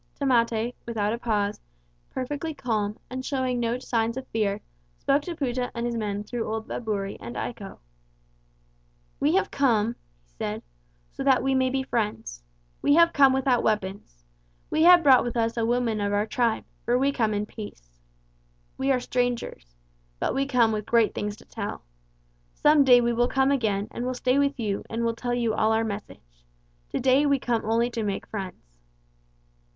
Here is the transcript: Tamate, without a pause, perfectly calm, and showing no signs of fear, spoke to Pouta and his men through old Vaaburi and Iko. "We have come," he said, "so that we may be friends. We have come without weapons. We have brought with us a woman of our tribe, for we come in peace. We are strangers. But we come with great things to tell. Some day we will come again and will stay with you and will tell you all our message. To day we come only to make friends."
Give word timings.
Tamate, 0.19 0.73
without 0.87 1.13
a 1.13 1.19
pause, 1.19 1.59
perfectly 2.09 2.55
calm, 2.55 2.97
and 3.07 3.23
showing 3.23 3.59
no 3.59 3.77
signs 3.77 4.17
of 4.17 4.25
fear, 4.29 4.59
spoke 4.97 5.21
to 5.21 5.35
Pouta 5.35 5.69
and 5.75 5.85
his 5.85 5.95
men 5.95 6.23
through 6.23 6.51
old 6.51 6.67
Vaaburi 6.67 7.17
and 7.19 7.35
Iko. 7.35 7.77
"We 9.19 9.35
have 9.35 9.51
come," 9.51 9.95
he 10.23 10.27
said, 10.27 10.63
"so 11.11 11.23
that 11.23 11.43
we 11.43 11.53
may 11.53 11.69
be 11.69 11.83
friends. 11.83 12.41
We 12.81 12.95
have 12.95 13.13
come 13.13 13.31
without 13.31 13.61
weapons. 13.61 14.23
We 14.71 14.81
have 14.81 15.03
brought 15.03 15.23
with 15.23 15.37
us 15.37 15.55
a 15.55 15.67
woman 15.67 16.01
of 16.01 16.13
our 16.13 16.25
tribe, 16.25 16.63
for 16.83 16.97
we 16.97 17.11
come 17.11 17.35
in 17.35 17.45
peace. 17.45 17.99
We 18.79 18.91
are 18.91 18.99
strangers. 18.99 19.75
But 20.19 20.33
we 20.33 20.47
come 20.47 20.71
with 20.71 20.87
great 20.87 21.13
things 21.13 21.35
to 21.37 21.45
tell. 21.45 21.83
Some 22.55 22.83
day 22.83 23.01
we 23.01 23.13
will 23.13 23.27
come 23.27 23.51
again 23.51 23.87
and 23.91 24.03
will 24.03 24.15
stay 24.15 24.39
with 24.39 24.59
you 24.59 24.83
and 24.89 25.03
will 25.05 25.13
tell 25.15 25.35
you 25.35 25.53
all 25.53 25.71
our 25.71 25.83
message. 25.83 26.43
To 26.89 26.99
day 26.99 27.27
we 27.27 27.37
come 27.37 27.63
only 27.65 27.91
to 27.91 28.01
make 28.01 28.25
friends." 28.25 28.79